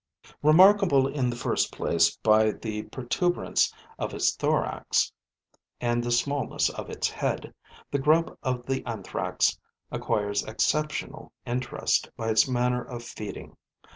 [0.41, 5.13] Remarkable in the first place by the protuberance of its thorax
[5.79, 7.53] and the smallness of its head,
[7.91, 9.59] the grub of the Anthrax
[9.91, 13.55] acquires exceptional interest by its manner of feeding.